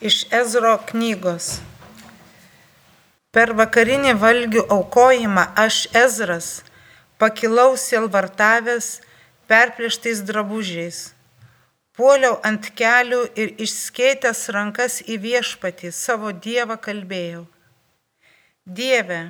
Iš 0.00 0.26
Ezro 0.28 0.74
knygos. 0.90 1.62
Per 3.32 3.54
vakarinį 3.56 4.10
valgių 4.20 4.64
aukojimą 4.74 5.44
aš 5.56 5.86
Ezras 5.96 6.48
pakilau 7.16 7.78
sielvartavęs 7.80 8.88
perplėštais 9.48 10.20
drabužiais. 10.28 10.98
Puoliau 11.96 12.36
ant 12.44 12.68
kelių 12.76 13.22
ir 13.40 13.54
išskėtęs 13.56 14.42
rankas 14.52 14.98
į 15.00 15.16
viešpatį 15.24 15.94
savo 15.96 16.34
Dievą 16.44 16.76
kalbėjau. 16.76 17.46
Dieve, 18.68 19.22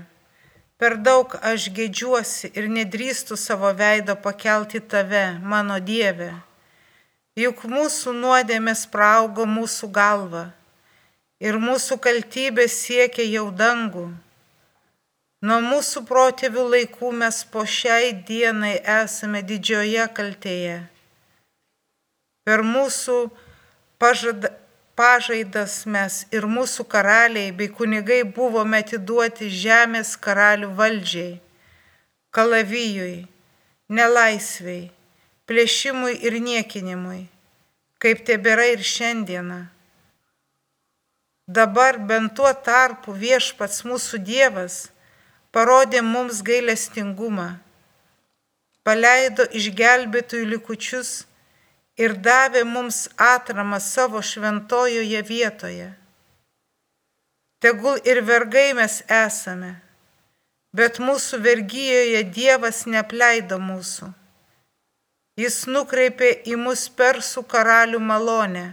per 0.82 0.98
daug 0.98 1.38
aš 1.46 1.70
gėdžiuosi 1.78 2.50
ir 2.58 2.66
nedrįstu 2.66 3.38
savo 3.38 3.70
veido 3.70 4.18
pakelti 4.18 4.82
tave, 4.82 5.38
mano 5.38 5.78
Dieve 5.78 6.32
juk 7.36 7.66
mūsų 7.68 8.14
nuodėmės 8.16 8.86
praaugo 8.88 9.44
mūsų 9.44 9.90
galva 9.92 10.46
ir 11.40 11.58
mūsų 11.60 11.98
kaltybė 12.02 12.66
siekia 12.72 13.26
jau 13.28 13.48
dangų. 13.52 14.06
Nuo 15.46 15.58
mūsų 15.62 16.02
protėvių 16.08 16.62
laikų 16.72 17.10
mes 17.22 17.42
po 17.52 17.66
šiai 17.68 18.12
dienai 18.28 18.78
esame 18.80 19.42
didžioje 19.44 20.06
kaltėje. 20.16 20.78
Per 22.46 22.62
mūsų 22.64 23.18
pažada, 24.00 24.54
pažaidas 24.96 25.84
mes 25.84 26.24
ir 26.32 26.48
mūsų 26.48 26.88
karaliai 26.88 27.52
bei 27.52 27.68
kunigai 27.68 28.22
buvome 28.24 28.80
atiduoti 28.80 29.50
žemės 29.52 30.16
karalių 30.16 30.72
valdžiai, 30.80 31.36
kalavijui, 32.32 33.26
nelaisviai 33.92 34.86
plėšimui 35.46 36.16
ir 36.26 36.40
niekinimui, 36.42 37.26
kaip 38.02 38.24
tebėra 38.26 38.70
ir 38.72 38.82
šiandieną. 38.82 39.75
Dabar 41.48 41.98
bent 41.98 42.34
tuo 42.34 42.50
tarpu 42.50 43.12
viešpats 43.14 43.84
mūsų 43.86 44.18
Dievas 44.18 44.88
parodė 45.54 46.00
mums 46.02 46.40
gailestingumą, 46.42 47.46
paleido 48.82 49.46
išgelbėtųjų 49.60 50.48
likučius 50.50 51.12
ir 52.02 52.16
davė 52.18 52.64
mums 52.66 53.06
atramą 53.16 53.78
savo 53.78 54.22
šventojoje 54.26 55.22
vietoje. 55.28 55.86
Tegul 57.62 58.02
ir 58.04 58.20
vergai 58.26 58.72
mes 58.74 58.96
esame, 59.06 59.70
bet 60.74 60.98
mūsų 60.98 61.40
vergyjoje 61.46 62.24
Dievas 62.40 62.82
nepleido 62.90 63.60
mūsų. 63.62 64.10
Jis 65.38 65.62
nukreipė 65.70 66.32
į 66.42 66.58
mus 66.58 66.88
persų 66.90 67.44
karalių 67.46 68.02
malonę. 68.02 68.66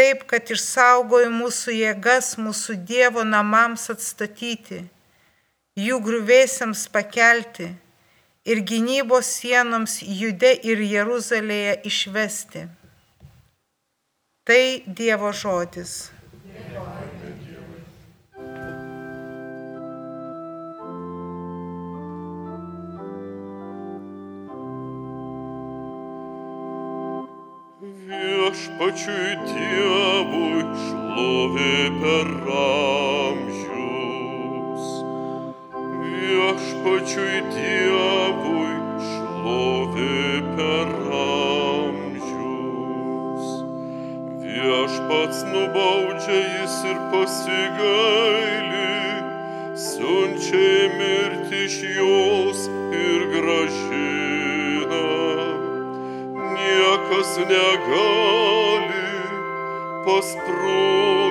Taip, 0.00 0.22
kad 0.24 0.48
išsaugojo 0.48 1.28
mūsų 1.28 1.74
jėgas 1.76 2.30
mūsų 2.40 2.78
Dievo 2.88 3.20
namams 3.20 3.82
atstatyti, 3.92 4.78
jų 5.76 5.98
grūvėsiams 6.06 6.86
pakelti 6.94 7.66
ir 8.48 8.62
gynybos 8.70 9.28
sienoms 9.42 9.98
Jude 10.00 10.54
ir 10.70 10.80
Jeruzalėje 10.94 11.74
išvesti. 11.92 12.64
Tai 14.48 14.62
Dievo 15.02 15.34
žodis. 15.36 15.98
Viešpačiui 28.80 29.36
Dievui 29.44 30.64
šlovė 30.80 31.80
per 32.00 32.28
amžius. 33.28 34.06
Viešpačiui 36.00 37.42
Dievui 37.52 38.72
šlovė 39.04 40.40
per 40.56 40.88
amžius. 41.18 42.40
Viešpats 44.46 45.38
nubaudžia 45.52 46.40
jis 46.40 46.76
ir 46.88 46.98
pasigaili, 47.12 48.96
siunčia 49.76 50.88
mirti 50.96 51.64
iš 51.68 51.76
jos 52.00 52.60
ir 52.96 53.20
gražina 53.36 55.04
niekas 56.56 57.32
negali 57.44 58.39
Господь. 60.10 61.29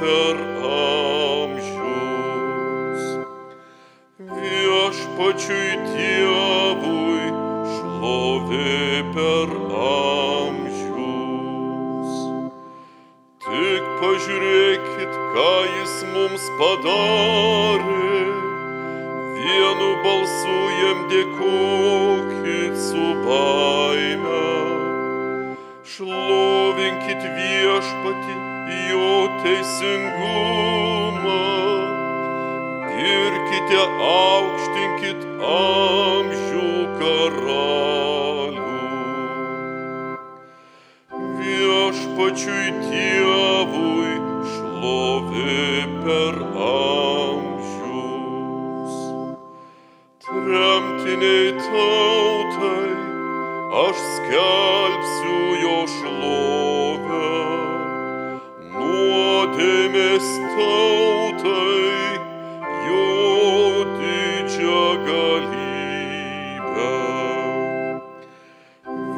Per 0.00 0.36
amžius. 0.68 1.82
Viešpačiui 4.18 5.72
Dievui 5.88 7.24
šlovė 7.72 8.84
per 9.16 9.48
amžius. 9.88 11.32
Tik 13.46 13.84
pažiūrėkit, 14.02 15.12
ką 15.34 15.54
jis 15.76 15.94
mums 16.14 16.44
padarė. 16.60 18.22
Vienu 19.42 19.90
balsu 20.04 20.58
jam 20.82 20.98
dėkokit 21.10 22.74
su 22.88 23.06
baime. 23.26 24.46
Šlovinkit 25.92 27.22
viešpati 27.36 28.11
jo 28.11 28.11
teisingumą. 29.42 31.38
Girkite, 32.94 33.82
aukštinkit 34.08 35.20
amžių 35.52 36.74
karalių. 37.00 38.76
Viešpačiui 41.40 42.68
Dievui 42.86 44.14
šlovė 44.52 45.66
per 46.04 46.34
amžius. 46.68 48.14
Tremtiniai 50.28 51.50
tautai, 51.66 52.90
aš 53.86 53.96
skelbsiu 54.14 54.81
Nuodėmės 59.52 60.28
tautai, 60.56 62.16
jo 62.88 63.84
didžią 63.98 64.84
galybę. 65.04 66.94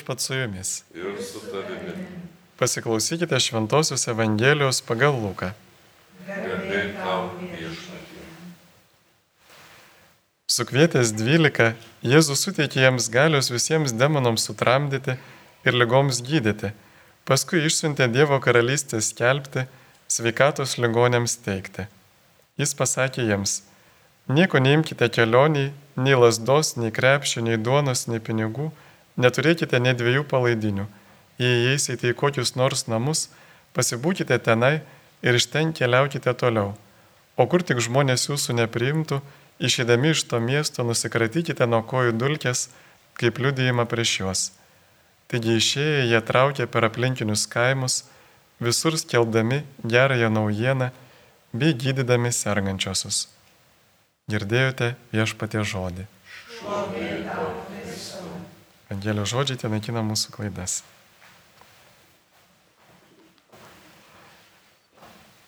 Viešpat 0.00 0.20
su 0.20 0.34
jumis. 0.34 0.84
Ir 0.94 1.24
su 1.24 1.40
tavimi. 1.40 2.06
Pasiklausykite 2.56 3.40
Šventojios 3.40 4.08
Evangelijos 4.08 4.80
pagal 4.80 5.12
Luką. 5.12 5.50
Sukvietęs 10.48 11.12
dvylika, 11.12 11.74
Jėzus 12.02 12.46
suteikė 12.46 12.80
jiems 12.86 13.10
galios 13.12 13.52
visiems 13.52 13.92
demonams 13.92 14.48
sutramdyti 14.48 15.18
ir 15.68 15.76
lygoms 15.76 16.24
gydyti. 16.24 16.72
Paskui 17.28 17.66
išsiuntė 17.68 18.08
Dievo 18.08 18.40
karalystę 18.40 19.04
skelbti, 19.04 19.68
sveikatos 20.08 20.78
ligonėms 20.80 21.36
teikti. 21.44 21.90
Jis 22.56 22.72
pasakė 22.72 23.28
jiems, 23.28 23.62
nieko 24.28 24.64
neimkite 24.64 25.12
kelioniai, 25.12 25.74
nei 25.96 26.16
lasdos, 26.16 26.78
nei 26.80 26.88
krepšio, 26.88 27.44
nei 27.44 27.60
duonos, 27.60 28.08
nei 28.08 28.20
pinigų, 28.20 28.72
neturėkite 29.20 29.80
nei 29.80 29.94
dviejų 29.96 30.24
palaidinių. 30.30 30.86
Jei 31.40 31.64
įeisite 31.66 32.10
į 32.10 32.16
kokius 32.20 32.54
nors 32.56 32.86
namus, 32.90 33.28
pasibūkite 33.76 34.36
tenai 34.44 34.80
ir 35.22 35.36
iš 35.38 35.48
ten 35.52 35.72
keliaukite 35.76 36.34
toliau. 36.36 36.74
O 37.40 37.46
kur 37.48 37.64
tik 37.64 37.80
žmonės 37.80 38.28
jūsų 38.28 38.58
nepriimtų, 38.60 39.20
išėdami 39.60 40.12
iš 40.14 40.24
to 40.28 40.40
miesto 40.44 40.84
nusikratykite 40.84 41.68
nuo 41.68 41.82
kojų 41.86 42.16
dulkės, 42.20 42.68
kaip 43.20 43.40
liudijimą 43.40 43.86
prieš 43.88 44.14
juos. 44.20 44.42
Taigi 45.30 45.56
išėję 45.60 46.08
jie 46.10 46.20
traukė 46.26 46.66
per 46.66 46.88
aplinkinius 46.88 47.46
kaimus, 47.48 48.02
visur 48.60 48.98
skeldami 48.98 49.62
gerąją 49.84 50.30
naujieną 50.30 50.90
bei 51.52 51.74
gydydami 51.74 52.32
sergančiosius. 52.32 53.28
Girdėjote 54.30 54.94
viešpatie 55.14 55.64
žodį. 55.64 56.06
Evangelijos 58.90 59.30
žodžiai 59.30 59.60
ten 59.60 59.70
naikina 59.70 60.02
mūsų 60.02 60.32
klaidas. 60.34 60.80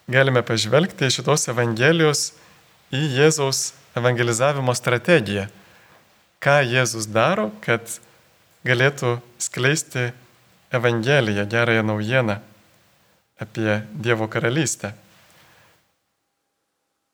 Galime 0.06 0.44
pažvelgti 0.46 1.08
iš 1.08 1.18
šitos 1.18 1.48
Evangelijos 1.50 2.28
į 2.94 3.00
Jėzaus 3.16 3.72
evangelizavimo 3.98 4.74
strategiją. 4.78 5.48
Ką 6.42 6.60
Jėzus 6.70 7.08
daro, 7.10 7.50
kad 7.66 7.82
galėtų 8.66 9.16
skleisti 9.42 10.12
Evangeliją, 10.70 11.42
gerąją 11.50 11.82
naujieną 11.82 12.38
apie 13.42 13.82
Dievo 13.92 14.30
karalystę. 14.30 14.94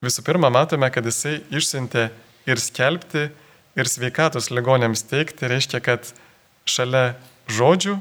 Visų 0.04 0.22
pirma, 0.28 0.52
matome, 0.52 0.92
kad 0.92 1.08
jisai 1.08 1.40
išsiuntė 1.50 2.10
ir 2.46 2.60
skelbti, 2.62 3.30
ir 3.78 3.88
sveikatos 3.88 4.50
ligonėms 4.50 5.04
teikti, 5.06 5.48
reiškia, 5.50 5.80
kad 5.84 6.10
šalia 6.68 7.14
žodžių, 7.50 7.98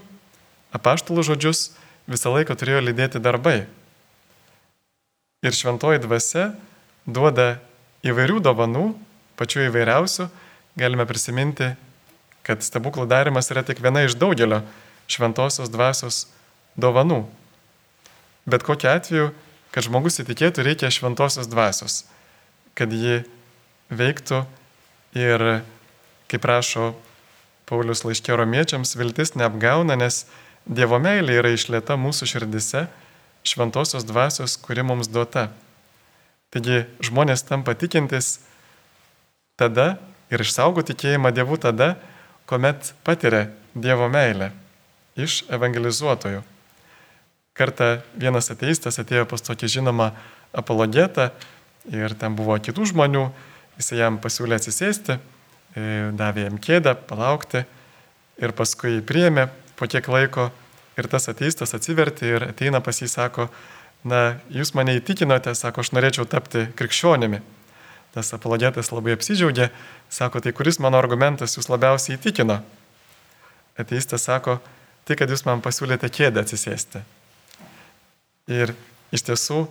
apaštalų 0.75 1.25
žodžius 1.29 1.69
visą 2.09 2.33
laiką 2.33 2.57
turėjo 2.57 2.81
lydėti 2.83 3.21
darbai. 3.23 3.67
Ir 5.45 5.53
šventoji 5.53 6.01
dvasia 6.01 6.49
duoda 7.05 7.59
įvairių 8.07 8.41
dovanų, 8.43 8.89
pačių 9.37 9.67
įvairiausių. 9.67 10.27
Galime 10.77 11.05
prisiminti, 11.09 11.71
kad 12.45 12.61
stebuklų 12.65 13.07
darimas 13.09 13.49
yra 13.53 13.63
tik 13.65 13.81
viena 13.83 14.03
iš 14.05 14.17
daugelio 14.17 14.63
šventosios 15.09 15.71
dvasios 15.73 16.25
dovanų. 16.77 17.23
Bet 18.47 18.63
kokiu 18.65 18.91
atveju, 18.91 19.31
kad 19.73 19.85
žmogus 19.85 20.21
įtikėtų, 20.23 20.63
reikia 20.65 20.91
šventosios 20.93 21.49
dvasios, 21.51 22.05
kad 22.77 22.93
ji 22.93 23.23
veiktų 23.91 24.45
ir, 25.17 25.43
kaip 26.31 26.45
rašo 26.47 26.91
Paulius 27.67 28.05
laiškė 28.07 28.37
romiečiams, 28.39 28.95
viltis 28.99 29.35
neapgauna, 29.35 29.97
nes 29.99 30.25
Dievo 30.67 30.99
meilė 30.99 31.37
yra 31.39 31.51
išlieta 31.55 31.95
mūsų 31.99 32.27
širdise 32.27 32.85
šventosios 33.47 34.03
dvasios, 34.07 34.57
kuri 34.59 34.83
mums 34.83 35.07
duota. 35.07 35.47
Taigi 36.51 36.85
žmonės 37.03 37.45
tampa 37.47 37.75
tikintis 37.75 38.37
tada 39.59 39.97
ir 40.31 40.43
išsaugo 40.43 40.83
tikėjimą 40.87 41.31
Dievu 41.35 41.59
tada, 41.59 41.95
kuomet 42.47 42.93
patiria 43.07 43.47
Dievo 43.75 44.07
meilę 44.11 44.51
iš 45.19 45.41
evangelizuotojų. 45.51 46.43
Kartą 47.57 47.97
vienas 48.13 48.51
ateistas 48.53 48.99
atėjo 49.01 49.25
pas 49.29 49.41
tokį 49.41 49.69
žinomą 49.79 50.11
apologetą 50.55 51.31
ir 51.89 52.13
ten 52.19 52.35
buvo 52.37 52.57
kitų 52.61 52.91
žmonių, 52.91 53.23
jis 53.77 53.93
jam 53.97 54.17
pasiūlė 54.21 54.57
atsisėsti, 54.57 55.17
e, 55.77 55.83
davė 56.17 56.47
jam 56.47 56.57
kėdę, 56.61 56.95
palaukti 57.09 57.63
ir 58.41 58.53
paskui 58.57 58.97
jį 58.97 59.03
priėmė 59.07 59.47
po 59.77 59.87
kiek 59.89 60.07
laiko 60.09 60.49
ir 60.97 61.09
tas 61.11 61.29
ateistas 61.29 61.75
atsivertė 61.77 62.31
ir 62.33 62.47
ateina 62.49 62.81
pas 62.83 62.97
jį, 63.01 63.09
sako, 63.11 63.47
na, 64.07 64.39
jūs 64.53 64.73
mane 64.77 64.97
įtikinote, 64.97 65.53
sako, 65.57 65.85
aš 65.85 65.93
norėčiau 65.93 66.25
tapti 66.29 66.67
krikščionimi. 66.77 67.43
Tas 68.15 68.33
apologetas 68.33 68.89
labai 68.89 69.13
apsidžiaugė, 69.13 69.69
sako, 70.09 70.41
tai 70.41 70.53
kuris 70.57 70.79
mano 70.81 70.97
argumentas 70.97 71.53
jūs 71.57 71.69
labiausiai 71.69 72.17
įtikino? 72.17 72.61
Ateistas 73.77 74.25
sako, 74.25 74.57
tai 75.05 75.17
kad 75.19 75.29
jūs 75.29 75.45
man 75.45 75.61
pasiūlėte 75.61 76.09
kėdę 76.09 76.41
atsisėsti. 76.41 77.03
Ir 78.49 78.73
iš 79.13 79.27
tiesų, 79.27 79.67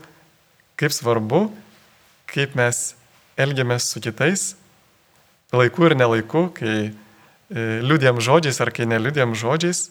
kaip 0.79 0.95
svarbu, 0.95 1.49
kaip 2.31 2.55
mes 2.59 2.93
elgiamės 3.37 3.91
su 3.93 4.01
kitais, 4.03 4.55
laiku 5.55 5.87
ir 5.89 5.97
nelaiku, 5.99 6.49
kai 6.57 6.75
e, 6.89 6.93
liūdėm 7.85 8.21
žodžiais 8.25 8.61
ar 8.65 8.73
kai 8.75 8.89
neliūdėm 8.89 9.37
žodžiais. 9.37 9.91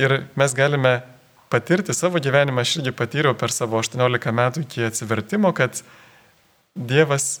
Ir 0.00 0.24
mes 0.34 0.54
galime 0.58 0.96
patirti 1.52 1.94
savo 1.94 2.18
gyvenimą, 2.18 2.64
aš 2.64 2.80
irgi 2.80 2.94
patyriau 2.96 3.36
per 3.38 3.54
savo 3.54 3.78
18 3.78 4.34
metų 4.34 4.64
iki 4.66 4.88
atsivertimo, 4.88 5.54
kad 5.54 5.84
Dievas 6.74 7.38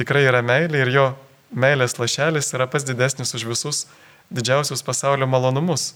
tikrai 0.00 0.22
yra 0.24 0.40
meilė 0.40 0.80
ir 0.86 0.90
jo 0.94 1.06
meilės 1.52 1.98
lašelis 2.00 2.48
yra 2.56 2.64
pas 2.72 2.84
didesnis 2.88 3.34
už 3.36 3.44
visus 3.44 3.82
didžiausius 4.32 4.80
pasaulio 4.82 5.28
malonumus. 5.28 5.92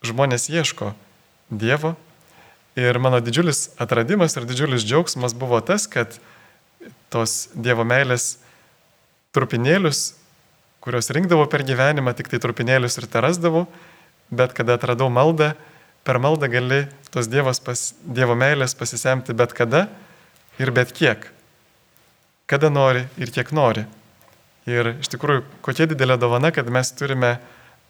Žmonės 0.00 0.48
ieško 0.48 0.94
Dievo 1.50 1.92
ir 2.76 2.98
mano 3.00 3.20
didžiulis 3.24 3.70
atradimas 3.80 4.36
ir 4.36 4.44
didžiulis 4.48 4.84
džiaugsmas 4.84 5.34
buvo 5.34 5.60
tas, 5.64 5.88
kad 5.88 6.18
tos 7.10 7.48
Dievo 7.54 7.86
meilės 7.88 8.36
trupinėlius, 9.36 10.14
kuriuos 10.84 11.08
rinkdavau 11.16 11.48
per 11.50 11.64
gyvenimą, 11.66 12.12
tik 12.16 12.28
tai 12.30 12.40
trupinėlius 12.42 12.98
ir 13.00 13.08
terasdavau, 13.10 13.64
bet 14.30 14.52
kada 14.56 14.76
atradau 14.76 15.08
maldą, 15.12 15.54
per 16.04 16.20
maldą 16.22 16.50
gali 16.52 16.84
tos 17.10 17.28
pas, 17.64 17.94
Dievo 18.04 18.36
meilės 18.36 18.74
pasisemti 18.74 19.32
bet 19.32 19.52
kada 19.52 19.88
ir 20.58 20.70
bet 20.70 20.92
kiek. 20.92 21.32
Kada 22.46 22.70
nori 22.70 23.06
ir 23.18 23.32
kiek 23.32 23.50
nori. 23.52 23.86
Ir 24.66 24.96
iš 25.00 25.08
tikrųjų, 25.10 25.44
kokia 25.62 25.86
didelė 25.86 26.18
dovana, 26.18 26.50
kad 26.50 26.66
mes 26.70 26.92
turime 26.92 27.38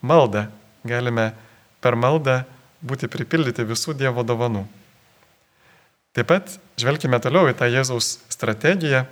maldą. 0.01 0.47
Galime 0.85 1.33
per 1.81 1.97
maldą 1.97 2.45
būti 2.85 3.09
pripildyti 3.09 3.65
visų 3.65 3.97
Dievo 3.97 4.23
dovanų. 4.23 4.67
Taip 6.17 6.31
pat 6.31 6.55
žvelgime 6.81 7.19
toliau 7.21 7.51
į 7.51 7.57
tą 7.59 7.69
Jėzaus 7.69 8.15
strategiją. 8.33 9.05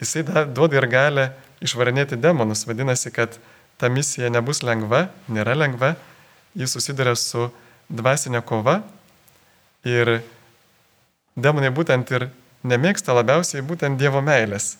Jisai 0.00 0.24
duoda 0.48 0.78
ir 0.80 0.86
gali 0.88 1.26
išvarinėti 1.60 2.16
demonus. 2.16 2.64
Vadinasi, 2.64 3.12
kad 3.12 3.36
ta 3.76 3.90
misija 3.92 4.30
nebus 4.32 4.62
lengva, 4.64 5.10
nėra 5.28 5.52
lengva. 5.58 5.94
Jis 6.56 6.72
susiduria 6.72 7.12
su 7.12 7.50
dvasinė 7.92 8.40
kova 8.46 8.78
ir 9.84 10.22
demonai 11.36 11.68
būtent 11.76 12.08
ir 12.16 12.30
nemėgsta 12.64 13.12
labiausiai 13.16 13.60
būtent 13.60 14.00
Dievo 14.00 14.24
meilės. 14.24 14.78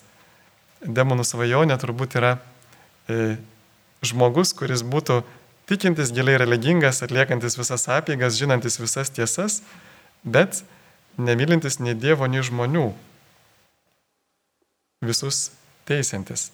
Demonų 0.81 1.29
svajonė 1.29 1.77
turbūt 1.81 2.17
yra 2.17 2.35
e, 3.05 3.37
žmogus, 4.01 4.55
kuris 4.57 4.81
būtų 4.81 5.21
tikintis, 5.69 6.13
giliai 6.17 6.41
religingas, 6.41 7.03
atliekantis 7.05 7.61
visas 7.61 7.85
apėgas, 7.93 8.41
žinantis 8.41 8.81
visas 8.81 9.13
tiesas, 9.13 9.61
bet 10.25 10.65
nemylintis 11.27 11.79
nei 11.81 11.97
Dievo, 11.99 12.29
nei 12.31 12.43
žmonių. 12.45 12.91
Visus 15.07 15.51
teisintis. 15.89 16.51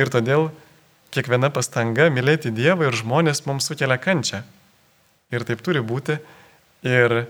Ir 0.00 0.10
todėl 0.10 0.48
kiekviena 1.14 1.50
pastanga 1.54 2.08
mylėti 2.10 2.50
Dievą 2.54 2.88
ir 2.88 2.98
žmonės 2.98 3.44
mums 3.46 3.68
sukelia 3.70 3.98
kančią. 4.02 4.42
Ir 5.34 5.46
taip 5.46 5.62
turi 5.64 5.82
būti. 5.84 6.18
Ir 6.84 7.24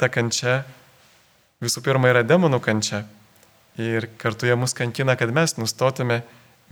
ta 0.00 0.08
kančia 0.10 0.62
visų 1.62 1.82
pirma 1.84 2.10
yra 2.12 2.24
demonų 2.26 2.60
kančia. 2.64 3.04
Ir 3.78 4.08
kartu 4.18 4.48
jie 4.48 4.56
mus 4.58 4.74
kankina, 4.74 5.14
kad 5.14 5.30
mes 5.34 5.54
nustotume 5.60 6.22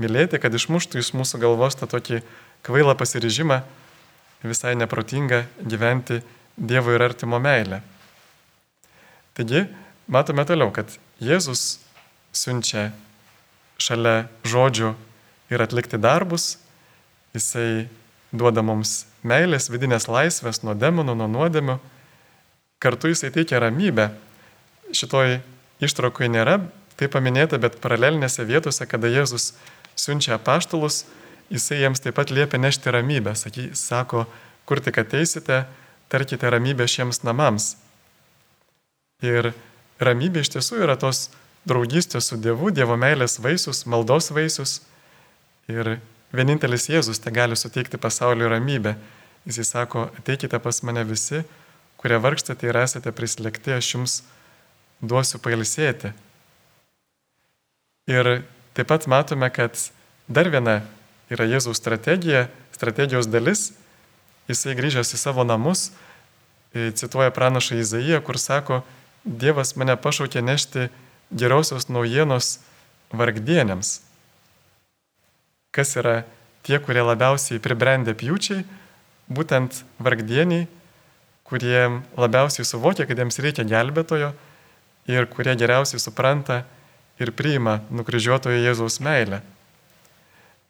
mylėti, 0.01 0.41
kad 0.43 0.55
išmuštų 0.55 1.03
iš 1.03 1.13
mūsų 1.15 1.43
galvos 1.45 1.79
tą 1.79 1.87
tokį 1.91 2.23
kvailą 2.67 2.97
pasiryžimą 2.99 3.61
visai 4.47 4.75
neprotingą 4.79 5.45
gyventi 5.63 6.23
Dievo 6.57 6.95
ir 6.97 7.03
artimo 7.05 7.39
meilę. 7.39 7.83
Taigi, 9.37 9.67
matome 10.09 10.47
toliau, 10.49 10.71
kad 10.73 10.89
Jėzus 11.21 11.79
siunčia 12.33 12.91
šalia 13.77 14.31
žodžių 14.49 14.95
ir 15.53 15.63
atlikti 15.63 16.01
darbus, 16.01 16.57
jisai 17.37 17.89
duoda 18.33 18.65
mums 18.65 19.05
meilės, 19.27 19.69
vidinės 19.69 20.09
laisvės 20.09 20.63
nuo 20.65 20.73
demonų, 20.79 21.17
nuo 21.21 21.29
nuodėmių, 21.29 21.77
kartu 22.81 23.13
jisai 23.13 23.33
teikia 23.35 23.61
ramybę. 23.61 24.09
Šitoj 24.97 25.41
ištraukoje 25.85 26.33
nėra 26.33 26.59
tai 26.97 27.09
paminėta, 27.13 27.61
bet 27.61 27.77
paralelinėse 27.83 28.45
vietose, 28.49 28.89
kada 28.89 29.11
Jėzus 29.13 29.53
siunčia 29.99 30.37
apaštalus, 30.37 31.05
jisai 31.53 31.83
jiems 31.83 32.01
taip 32.01 32.17
pat 32.17 32.33
liepia 32.33 32.61
nešti 32.61 32.93
ramybę. 32.95 33.37
Saky, 33.37 33.71
sako, 33.77 34.25
kur 34.65 34.81
tik 34.81 35.05
ateisite, 35.05 35.67
tarkite 36.09 36.49
ramybę 36.51 36.89
šiems 36.89 37.21
namams. 37.27 37.75
Ir 39.25 39.55
ramybė 39.97 40.43
iš 40.45 40.51
tiesų 40.53 40.83
yra 40.85 40.97
tos 41.01 41.31
draugystės 41.65 42.29
su 42.29 42.37
Dievu, 42.37 42.69
Dievo 42.71 42.99
meilės 43.01 43.39
vaisius, 43.41 43.87
maldos 43.89 44.29
vaisius. 44.31 44.83
Ir 45.73 45.97
vienintelis 46.37 46.91
Jėzus 46.91 47.23
te 47.23 47.33
gali 47.33 47.57
suteikti 47.57 47.97
pasaulio 47.97 48.51
ramybę. 48.53 48.97
Jis 49.47 49.63
įsako, 49.65 50.11
ateikite 50.19 50.59
pas 50.61 50.83
mane 50.83 51.05
visi, 51.07 51.45
kurie 51.97 52.19
vargstate 52.21 52.69
ir 52.69 52.77
esate 52.77 53.13
prislėgti, 53.15 53.73
aš 53.79 53.93
jums 53.95 54.17
duosiu 55.01 55.41
pailsėti. 55.41 56.13
Ir 58.11 58.43
taip 58.77 58.91
pat 58.91 59.07
matome, 59.09 59.49
kad 59.51 59.75
dar 60.29 60.51
viena 60.53 60.83
yra 61.33 61.47
Jėzaus 61.49 61.81
strategija, 61.81 62.51
strategijos 62.75 63.31
dalis. 63.31 63.73
Jisai 64.47 64.77
grįžęs 64.79 65.15
į 65.17 65.19
savo 65.19 65.43
namus, 65.43 65.89
cituoja 66.75 67.33
pranašą 67.35 67.81
Izaiją, 67.81 68.21
kur 68.23 68.39
sako, 68.39 68.85
Dievas 69.27 69.75
mane 69.75 69.97
pašaukė 69.99 70.39
nešti 70.39 70.87
geriausios 71.35 71.89
naujienos 71.91 72.61
vargdienėms. 73.11 74.01
Kas 75.75 75.97
yra 75.99 76.21
tie, 76.63 76.79
kurie 76.79 77.03
labiausiai 77.03 77.59
pribrendė 77.63 78.15
pjūčiai, 78.15 78.63
būtent 79.27 79.83
vargdieniai, 79.99 80.69
kurie 81.47 81.83
labiausiai 82.15 82.67
suvokia, 82.67 83.07
kad 83.07 83.19
jiems 83.19 83.43
reikia 83.43 83.67
gelbėtojo 83.67 84.31
ir 85.11 85.29
kurie 85.35 85.55
geriausiai 85.59 86.03
supranta 86.03 86.63
ir 87.19 87.35
priima 87.35 87.81
nukryžiuotojo 87.91 88.63
Jėzaus 88.63 89.01
meilę. 89.03 89.43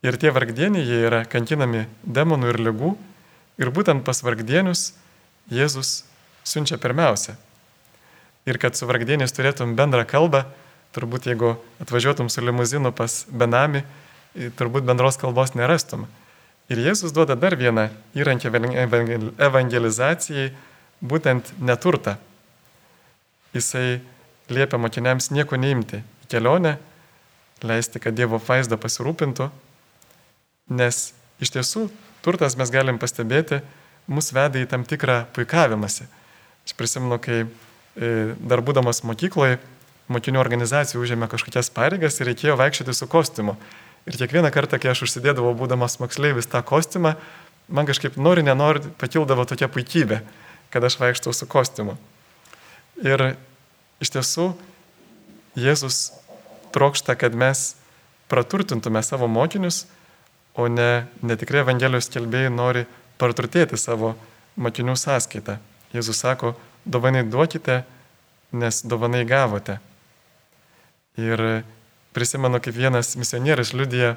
Ir 0.04 0.16
tie 0.20 0.32
vargdieniai, 0.32 0.84
jie 0.84 1.00
yra 1.08 1.25
kankinami 1.28 1.86
demonų 2.04 2.52
ir 2.52 2.60
lygų 2.70 2.92
ir 3.60 3.72
būtent 3.72 4.04
pas 4.04 4.25
vargdienius 4.25 4.94
Jėzus 5.52 6.04
siunčia 6.44 6.80
pirmiausia. 6.80 7.36
Ir 8.46 8.60
kad 8.62 8.78
su 8.78 8.86
vargdieniais 8.86 9.34
turėtum 9.34 9.74
bendrą 9.78 10.04
kalbą, 10.06 10.44
turbūt 10.94 11.26
jeigu 11.30 11.56
atvažiuotum 11.82 12.30
su 12.30 12.44
limuzinu 12.44 12.92
pas 12.94 13.24
benami, 13.28 13.82
turbūt 14.58 14.86
bendros 14.86 15.18
kalbos 15.20 15.56
nerastum. 15.58 16.06
Ir 16.70 16.80
Jėzus 16.82 17.14
duoda 17.14 17.36
dar 17.38 17.54
vieną 17.58 17.88
įrankį 18.18 18.50
evangelizacijai, 19.38 20.50
būtent 21.00 21.52
neturtą. 21.62 22.16
Jisai 23.54 24.00
liepia 24.50 24.78
mokiniams 24.80 25.30
nieko 25.30 25.58
neimti 25.60 26.00
į 26.24 26.30
kelionę, 26.32 26.76
leisti, 27.66 28.00
kad 28.02 28.16
Dievo 28.16 28.40
vaizdą 28.42 28.78
pasirūpintų, 28.80 29.48
nes 30.76 31.12
iš 31.42 31.54
tiesų 31.54 31.86
turtas 32.24 32.56
mes 32.58 32.72
galim 32.74 32.98
pastebėti, 32.98 33.62
mus 34.10 34.32
veda 34.34 34.60
į 34.60 34.68
tam 34.70 34.84
tikrą 34.86 35.24
puikavimąsi. 35.36 36.06
Aš 36.66 36.74
prisimenu, 36.78 37.18
kai 37.22 37.44
dar 37.96 38.62
būdamas 38.64 39.02
mokykloje, 39.08 39.58
mokinių 40.12 40.40
organizacijų 40.40 41.02
užėmė 41.02 41.28
kažkokias 41.32 41.70
pareigas 41.74 42.20
ir 42.20 42.30
reikėjo 42.30 42.56
vaikščioti 42.60 42.94
su 42.94 43.08
kostiumu. 43.10 43.56
Ir 44.06 44.18
kiekvieną 44.20 44.52
kartą, 44.54 44.78
kai 44.78 44.92
aš 44.92 45.06
užsidėdavau, 45.08 45.54
būdamas 45.58 45.98
moksleivis 45.98 46.46
tą 46.50 46.60
kostiumą, 46.66 47.16
man 47.68 47.88
kažkaip 47.88 48.18
nori, 48.20 48.44
nenori, 48.46 48.84
pakildavo 49.00 49.46
tokia 49.48 49.66
puikybė, 49.72 50.20
kad 50.70 50.84
aš 50.86 50.98
vaikštau 51.00 51.34
su 51.34 51.48
kostiumu. 51.50 51.96
Ir 53.02 53.32
iš 54.00 54.14
tiesų 54.14 54.52
Jėzus 55.56 56.12
trokšta, 56.76 57.16
kad 57.16 57.34
mes 57.34 57.74
praturtintume 58.28 59.00
savo 59.02 59.26
mokinius, 59.26 59.86
o 60.56 60.68
ne 60.68 61.06
netikrai 61.24 61.62
Evangelijos 61.64 62.10
kelbėjai 62.12 62.52
nori 62.52 62.84
praturtėti 63.20 63.78
savo 63.80 64.14
mokinių 64.60 64.96
sąskaitą. 65.00 65.56
Jėzus 65.96 66.20
sako, 66.20 66.54
dovanai 66.86 67.24
duokite, 67.26 67.82
nes 68.56 68.80
dovanai 68.86 69.24
gavote. 69.26 69.78
Ir 71.20 71.42
prisimenu, 72.16 72.60
kaip 72.62 72.76
vienas 72.76 73.16
misionierius 73.18 73.74
liudija, 73.76 74.14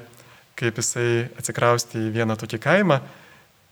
kaip 0.58 0.78
jisai 0.80 1.28
atsikraustė 1.40 2.06
į 2.06 2.12
vieną 2.14 2.36
tokį 2.40 2.60
kaimą 2.62 3.00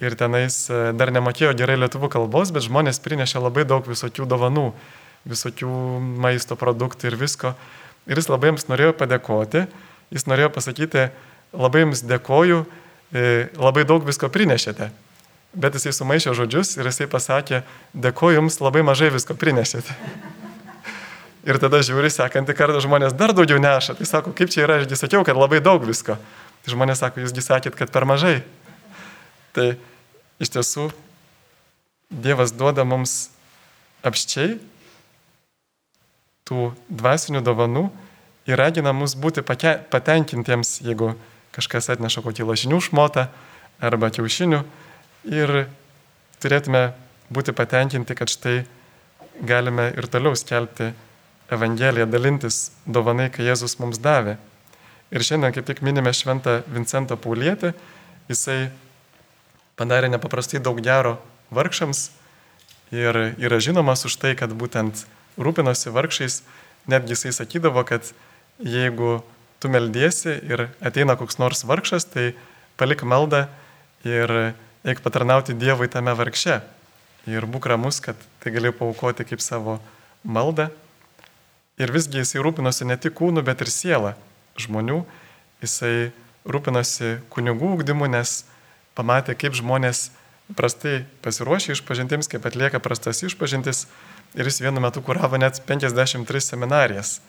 ir 0.00 0.14
tenais 0.18 0.60
e, 0.70 0.92
dar 0.96 1.12
nemokėjo 1.14 1.52
gerai 1.58 1.78
lietuvų 1.80 2.10
kalbos, 2.12 2.52
bet 2.54 2.66
žmonės 2.66 3.00
prinešė 3.04 3.42
labai 3.42 3.66
daug 3.68 3.86
visokių 3.88 4.28
dovanų, 4.30 4.70
visokių 5.28 5.70
maisto 6.22 6.56
produktų 6.58 7.10
ir 7.10 7.18
visko. 7.20 7.54
Ir 8.08 8.20
jis 8.20 8.30
labai 8.30 8.52
jums 8.52 8.68
norėjo 8.70 8.94
padėkoti, 8.96 9.66
jis 10.14 10.28
norėjo 10.30 10.52
pasakyti, 10.54 11.08
labai 11.52 11.84
jums 11.84 12.04
dėkoju, 12.06 12.62
e, 13.12 13.26
labai 13.58 13.84
daug 13.88 14.06
visko 14.06 14.30
prinešėte. 14.32 14.90
Bet 15.58 15.74
jisai 15.74 15.92
sumaišė 15.96 16.36
žodžius 16.38 16.76
ir 16.78 16.86
jisai 16.86 17.08
pasakė, 17.10 17.62
dėkoju 17.94 18.38
jums, 18.38 18.60
labai 18.62 18.84
mažai 18.86 19.10
visko 19.10 19.34
prinešėte. 19.34 19.96
Ir 21.48 21.58
tada 21.58 21.80
žiūri, 21.82 22.10
sekantį 22.12 22.54
kartą 22.54 22.82
žmonės 22.84 23.16
dar 23.18 23.32
daugiau 23.34 23.58
neša. 23.62 23.96
Tai 23.98 24.06
sako, 24.06 24.34
kaip 24.36 24.52
čia 24.54 24.66
yra, 24.66 24.78
ašgi 24.82 24.98
sakiau, 25.00 25.24
kad 25.26 25.38
labai 25.38 25.58
daug 25.64 25.82
visko. 25.82 26.18
Tai 26.62 26.74
žmonės 26.74 27.02
sako, 27.02 27.24
jūsgi 27.24 27.42
sakėt, 27.42 27.78
kad 27.78 27.90
per 27.94 28.06
mažai. 28.06 28.40
Tai 29.56 29.72
iš 30.38 30.54
tiesų 30.54 30.90
Dievas 32.08 32.54
duoda 32.56 32.86
mums 32.88 33.28
apščiai 34.00 34.54
tų 36.48 36.70
dvasinių 36.88 37.42
dovanų 37.44 37.82
ir 38.48 38.56
ragina 38.56 38.94
mus 38.96 39.12
būti 39.12 39.44
pake, 39.44 39.74
patenkintiems, 39.92 40.78
jeigu 40.80 41.12
kažkas 41.52 41.90
atneša 41.92 42.22
kokį 42.24 42.46
lašinių 42.48 42.80
šmotą 42.86 43.26
arba 43.84 44.08
kiaušinių 44.08 44.62
ir 45.24 45.68
turėtume 46.42 46.92
būti 47.32 47.54
patenkinti, 47.56 48.14
kad 48.14 48.30
štai 48.30 48.62
galime 49.42 49.92
ir 49.96 50.08
toliau 50.10 50.36
skelbti 50.36 50.92
Evangeliją, 51.48 52.04
dalintis 52.10 52.68
dovanai, 52.84 53.30
kai 53.32 53.46
Jėzus 53.46 53.78
mums 53.80 54.00
davė. 54.04 54.36
Ir 55.08 55.24
šiandien 55.24 55.54
kaip 55.56 55.64
tik 55.64 55.80
minime 55.80 56.12
šventą 56.12 56.58
Vincentą 56.68 57.16
Paulietį, 57.16 57.72
jisai 58.28 58.68
padarė 59.80 60.10
nepaprastai 60.12 60.60
daug 60.60 60.76
gero 60.84 61.16
vargšams 61.54 62.10
ir 62.92 63.16
yra 63.40 63.60
žinomas 63.64 64.04
už 64.04 64.18
tai, 64.20 64.34
kad 64.36 64.52
būtent 64.52 65.06
rūpinosi 65.40 65.92
vargšiais, 65.94 66.42
netgi 66.90 67.16
jisai 67.16 67.32
sakydavo, 67.36 67.84
kad 67.88 68.12
jeigu 68.60 69.22
tu 69.62 69.70
meldiesi 69.72 70.36
ir 70.44 70.68
ateina 70.84 71.16
koks 71.16 71.38
nors 71.40 71.64
vargšas, 71.64 72.08
tai 72.12 72.32
palik 72.76 73.02
maldą 73.02 73.46
ir 74.04 74.52
eik 74.84 75.00
patarnauti 75.04 75.56
Dievui 75.58 75.88
tame 75.90 76.14
vargše. 76.14 76.60
Ir 77.28 77.44
būk 77.50 77.66
ramus, 77.68 78.00
kad 78.00 78.16
tai 78.42 78.52
gali 78.54 78.72
paukoti 78.72 79.26
kaip 79.28 79.42
savo 79.44 79.78
maldą. 80.24 80.68
Ir 81.78 81.92
visgi 81.94 82.22
jisai 82.22 82.42
rūpinosi 82.42 82.86
ne 82.88 82.96
tik 82.98 83.14
kūnu, 83.18 83.42
bet 83.46 83.62
ir 83.62 83.70
sielą 83.70 84.14
žmonių. 84.58 85.02
Jisai 85.62 86.10
rūpinosi 86.48 87.18
kunigų 87.30 87.74
ūkdymu, 87.76 88.08
nes 88.10 88.42
pamatė, 88.98 89.36
kaip 89.38 89.54
žmonės 89.58 90.08
prastai 90.56 91.04
pasiruošia 91.22 91.76
išpažintims, 91.76 92.30
kaip 92.30 92.46
atlieka 92.46 92.80
prastas 92.80 93.22
išpažintis. 93.22 93.86
ir 94.34 94.44
jis 94.44 94.60
vienu 94.60 94.80
metu 94.80 95.00
kuravo 95.02 95.38
net 95.38 95.62
53 95.66 96.40
seminarijas. 96.40 97.20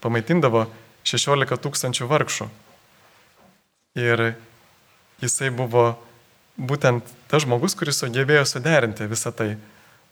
Pamaitindavo 0.00 0.66
16 1.04 1.58
tūkstančių 1.60 2.06
vargšų. 2.08 2.48
Ir 4.00 4.34
jisai 5.20 5.50
buvo 5.50 5.98
būtent 6.56 7.06
tas 7.30 7.44
žmogus, 7.44 7.74
kuris 7.78 7.98
sugebėjo 8.02 8.44
suderinti 8.48 9.08
visą 9.10 9.32
tai. 9.34 9.54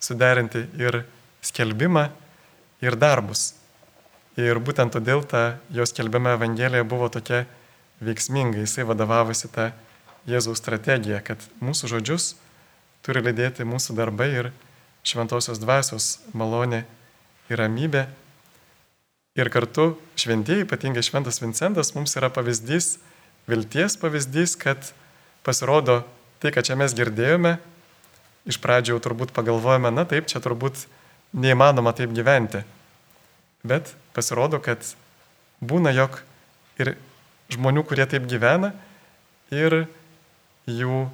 Suderinti 0.03 0.65
ir 0.83 1.05
skelbimą, 1.47 2.09
ir 2.83 2.97
darbus. 2.99 3.53
Ir 4.41 4.59
būtent 4.59 4.95
todėl 4.97 5.23
ta 5.29 5.59
jo 5.71 5.87
skelbiama 5.87 6.35
Evangelija 6.39 6.85
buvo 6.89 7.09
tokia 7.13 7.45
veiksminga. 8.03 8.63
Jisai 8.65 8.87
vadovavosi 8.89 9.51
tą 9.53 9.71
Jėzaus 10.27 10.63
strategiją, 10.63 11.19
kad 11.25 11.43
mūsų 11.63 11.91
žodžius 11.97 12.33
turi 13.03 13.23
lydėti 13.23 13.67
mūsų 13.67 13.97
darbai 13.99 14.29
ir 14.31 14.51
šventosios 15.07 15.59
dvasios 15.63 16.21
malonė 16.35 16.85
ir 17.51 17.59
ramybė. 17.59 18.07
Ir 19.39 19.49
kartu 19.51 19.97
šventieji, 20.21 20.67
ypatingai 20.67 21.03
šventas 21.03 21.41
Vincentas, 21.43 21.95
mums 21.97 22.15
yra 22.19 22.29
pavyzdys, 22.31 22.99
vilties 23.49 23.97
pavyzdys, 23.99 24.55
kad 24.61 24.93
pasirodo 25.43 26.03
tai, 26.43 26.51
ką 26.51 26.65
čia 26.67 26.77
mes 26.79 26.95
girdėjome, 26.99 27.57
iš 28.51 28.59
pradžių 28.59 28.99
turbūt 29.03 29.31
pagalvojame, 29.37 29.93
na 29.95 30.05
taip, 30.09 30.27
čia 30.27 30.43
turbūt 30.43 30.87
neįmanoma 31.39 31.95
taip 31.95 32.11
gyventi. 32.15 32.65
Bet 33.63 33.95
pasirodo, 34.17 34.59
kad 34.59 34.83
būna, 35.63 35.95
jog 35.95 36.19
ir 36.83 36.97
žmonių, 37.55 37.85
kurie 37.87 38.07
taip 38.11 38.27
gyvena, 38.27 38.73
ir 39.55 39.85
jų 40.67 41.07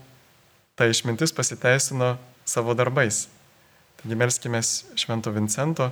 ta 0.78 0.88
išmintis 0.88 1.35
pasiteisino 1.35 2.16
savo 2.49 2.75
darbais. 2.78 3.26
Taigi 3.99 4.14
melskime 4.14 4.62
Švento 4.62 5.35
Vincento 5.35 5.90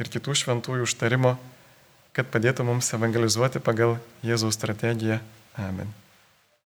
ir 0.00 0.10
kitų 0.12 0.34
šventųjų 0.40 0.88
užtarimo, 0.88 1.36
kad 2.16 2.32
padėtų 2.32 2.64
mums 2.64 2.90
evangelizuoti 2.96 3.60
pagal 3.60 3.98
Jėzaus 4.24 4.56
strategiją. 4.56 5.20
Amen. 5.60 5.92